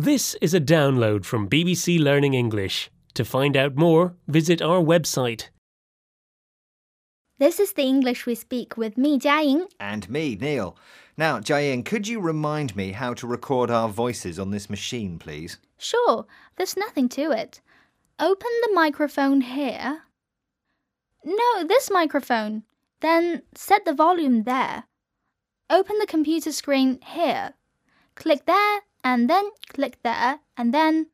This 0.00 0.34
is 0.40 0.54
a 0.54 0.62
download 0.62 1.26
from 1.26 1.46
BBC 1.46 2.00
Learning 2.00 2.32
English. 2.32 2.90
To 3.12 3.22
find 3.22 3.54
out 3.54 3.76
more, 3.76 4.14
visit 4.26 4.62
our 4.62 4.80
website. 4.80 5.50
This 7.38 7.60
is 7.60 7.74
the 7.74 7.82
English 7.82 8.24
we 8.24 8.34
speak 8.34 8.78
with 8.78 8.96
me, 8.96 9.18
Jiaying. 9.18 9.66
And 9.78 10.08
me, 10.08 10.38
Neil. 10.40 10.74
Now, 11.18 11.38
Jiaying, 11.38 11.84
could 11.84 12.08
you 12.08 12.18
remind 12.18 12.74
me 12.74 12.92
how 12.92 13.12
to 13.12 13.26
record 13.26 13.70
our 13.70 13.90
voices 13.90 14.38
on 14.38 14.52
this 14.52 14.70
machine, 14.70 15.18
please? 15.18 15.58
Sure, 15.76 16.24
there's 16.56 16.78
nothing 16.78 17.10
to 17.10 17.30
it. 17.32 17.60
Open 18.18 18.48
the 18.62 18.72
microphone 18.72 19.42
here. 19.42 20.04
No, 21.22 21.64
this 21.64 21.90
microphone. 21.90 22.62
Then 23.02 23.42
set 23.54 23.84
the 23.84 23.92
volume 23.92 24.44
there. 24.44 24.84
Open 25.68 25.98
the 25.98 26.06
computer 26.06 26.52
screen 26.52 27.00
here. 27.04 27.52
Click 28.14 28.46
there, 28.46 28.80
and 29.04 29.28
then 29.28 29.50
click 29.68 29.98
there, 30.02 30.40
and 30.56 30.74
then. 30.74 31.06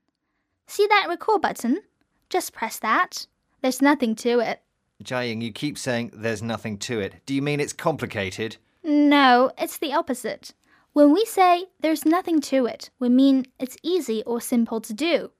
See 0.66 0.86
that 0.88 1.06
record 1.08 1.42
button? 1.42 1.82
Just 2.28 2.52
press 2.52 2.78
that. 2.80 3.26
There's 3.62 3.80
nothing 3.80 4.16
to 4.16 4.40
it. 4.40 4.62
Jiaying, 5.02 5.42
you 5.42 5.52
keep 5.52 5.78
saying 5.78 6.10
there's 6.12 6.42
nothing 6.42 6.78
to 6.78 7.00
it. 7.00 7.14
Do 7.26 7.34
you 7.34 7.42
mean 7.42 7.60
it's 7.60 7.72
complicated? 7.72 8.56
No, 8.82 9.52
it's 9.58 9.78
the 9.78 9.92
opposite. 9.92 10.54
When 10.92 11.12
we 11.12 11.24
say 11.24 11.66
there's 11.80 12.06
nothing 12.06 12.40
to 12.42 12.66
it, 12.66 12.90
we 12.98 13.08
mean 13.08 13.46
it's 13.58 13.76
easy 13.82 14.22
or 14.24 14.40
simple 14.40 14.80
to 14.80 14.94
do. 14.94 15.30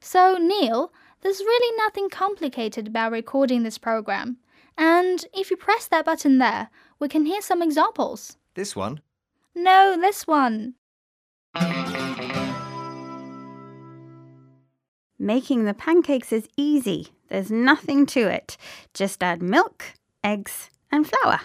So, 0.00 0.36
Neil, 0.36 0.92
there's 1.22 1.40
really 1.40 1.76
nothing 1.78 2.08
complicated 2.10 2.86
about 2.86 3.12
recording 3.12 3.62
this 3.62 3.78
program. 3.78 4.36
And 4.76 5.24
if 5.34 5.50
you 5.50 5.56
press 5.56 5.88
that 5.88 6.04
button 6.04 6.38
there, 6.38 6.68
we 6.98 7.08
can 7.08 7.24
hear 7.24 7.40
some 7.40 7.62
examples. 7.62 8.36
This 8.54 8.76
one? 8.76 9.00
No, 9.54 9.96
this 9.98 10.26
one. 10.26 10.74
Making 15.18 15.64
the 15.64 15.74
pancakes 15.74 16.32
is 16.32 16.48
easy. 16.56 17.08
There's 17.28 17.50
nothing 17.50 18.06
to 18.06 18.20
it. 18.28 18.56
Just 18.94 19.22
add 19.22 19.42
milk, 19.42 19.84
eggs, 20.24 20.70
and 20.90 21.06
flour. 21.06 21.40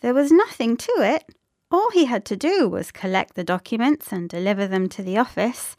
There 0.00 0.14
was 0.14 0.32
nothing 0.32 0.76
to 0.78 0.92
it. 0.98 1.24
All 1.70 1.90
he 1.92 2.06
had 2.06 2.24
to 2.24 2.36
do 2.36 2.68
was 2.68 2.90
collect 2.90 3.34
the 3.34 3.44
documents 3.44 4.10
and 4.10 4.28
deliver 4.28 4.66
them 4.66 4.88
to 4.88 5.02
the 5.02 5.18
office. 5.18 5.76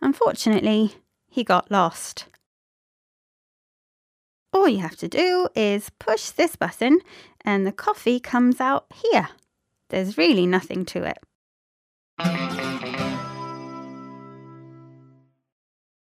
Unfortunately, 0.00 0.94
he 1.28 1.44
got 1.44 1.70
lost. 1.70 2.26
All 4.52 4.68
you 4.68 4.78
have 4.80 4.96
to 4.96 5.08
do 5.08 5.48
is 5.54 5.90
push 5.98 6.30
this 6.30 6.56
button 6.56 6.98
and 7.42 7.66
the 7.66 7.72
coffee 7.72 8.18
comes 8.18 8.60
out 8.60 8.86
here. 8.92 9.28
There's 9.90 10.18
really 10.18 10.46
nothing 10.46 10.84
to 10.86 11.04
it. 11.04 11.18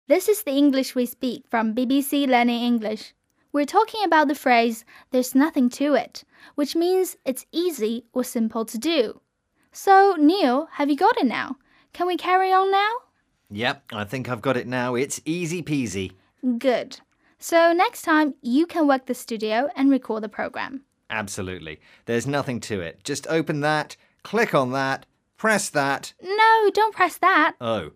This 0.08 0.26
is 0.26 0.42
the 0.42 0.52
English 0.52 0.94
we 0.94 1.04
speak 1.04 1.44
from 1.50 1.74
BBC 1.74 2.26
Learning 2.26 2.62
English. 2.62 3.12
We're 3.52 3.66
talking 3.66 4.02
about 4.04 4.28
the 4.28 4.34
phrase, 4.34 4.86
there's 5.10 5.34
nothing 5.34 5.68
to 5.70 5.96
it, 5.96 6.24
which 6.54 6.74
means 6.74 7.18
it's 7.26 7.44
easy 7.52 8.06
or 8.14 8.24
simple 8.24 8.64
to 8.64 8.78
do. 8.78 9.20
So, 9.70 10.16
Neil, 10.18 10.68
have 10.72 10.88
you 10.88 10.96
got 10.96 11.18
it 11.18 11.26
now? 11.26 11.58
Can 11.92 12.06
we 12.06 12.16
carry 12.16 12.50
on 12.50 12.72
now? 12.72 12.90
Yep, 13.50 13.82
I 13.92 14.04
think 14.04 14.30
I've 14.30 14.40
got 14.40 14.56
it 14.56 14.66
now. 14.66 14.94
It's 14.94 15.20
easy 15.26 15.62
peasy. 15.62 16.12
Good. 16.56 17.00
So, 17.38 17.74
next 17.74 18.00
time 18.00 18.32
you 18.40 18.64
can 18.66 18.88
work 18.88 19.04
the 19.04 19.14
studio 19.14 19.68
and 19.76 19.90
record 19.90 20.22
the 20.22 20.30
program. 20.30 20.84
Absolutely. 21.10 21.80
There's 22.06 22.26
nothing 22.26 22.60
to 22.60 22.80
it. 22.80 23.04
Just 23.04 23.26
open 23.26 23.60
that, 23.60 23.94
click 24.22 24.54
on 24.54 24.72
that, 24.72 25.04
press 25.36 25.68
that. 25.68 26.14
No, 26.22 26.70
don't 26.72 26.94
press 26.94 27.18
that. 27.18 27.56
Oh, 27.60 27.90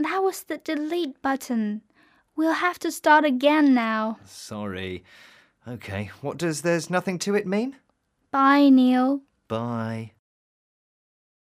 That 0.00 0.22
was 0.22 0.44
the 0.44 0.56
delete 0.56 1.20
button. 1.20 1.82
We'll 2.34 2.54
have 2.54 2.78
to 2.78 2.90
start 2.90 3.26
again 3.26 3.74
now. 3.74 4.18
sorry. 4.24 5.04
Okay, 5.68 6.10
what 6.22 6.38
does 6.38 6.62
there's 6.62 6.88
nothing 6.88 7.18
to 7.20 7.34
it 7.34 7.46
mean? 7.46 7.76
Bye, 8.30 8.70
Neil. 8.70 9.20
Bye. 9.46 10.12